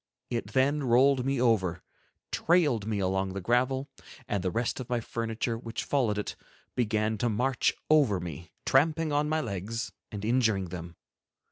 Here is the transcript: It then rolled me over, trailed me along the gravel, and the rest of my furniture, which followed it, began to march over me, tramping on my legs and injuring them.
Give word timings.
It 0.31 0.53
then 0.53 0.81
rolled 0.83 1.27
me 1.27 1.39
over, 1.39 1.83
trailed 2.31 2.87
me 2.87 2.97
along 2.97 3.33
the 3.33 3.39
gravel, 3.39 3.87
and 4.27 4.43
the 4.43 4.49
rest 4.49 4.79
of 4.79 4.89
my 4.89 4.99
furniture, 4.99 5.59
which 5.59 5.83
followed 5.83 6.17
it, 6.17 6.35
began 6.73 7.19
to 7.19 7.29
march 7.29 7.75
over 7.87 8.19
me, 8.19 8.49
tramping 8.65 9.11
on 9.13 9.29
my 9.29 9.41
legs 9.41 9.91
and 10.11 10.25
injuring 10.25 10.69
them. 10.69 10.95